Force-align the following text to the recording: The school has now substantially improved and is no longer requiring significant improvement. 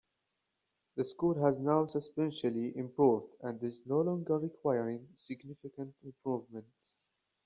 The 0.95 1.05
school 1.05 1.35
has 1.45 1.59
now 1.59 1.85
substantially 1.85 2.75
improved 2.75 3.33
and 3.41 3.61
is 3.61 3.85
no 3.85 4.01
longer 4.01 4.39
requiring 4.39 5.07
significant 5.13 5.93
improvement. 6.03 6.65